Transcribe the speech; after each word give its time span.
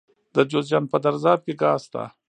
د 0.35 0.37
جوزجان 0.51 0.83
په 0.91 0.97
درزاب 1.03 1.39
کې 1.45 1.53
ګاز 1.61 1.81
شته. 1.87 2.03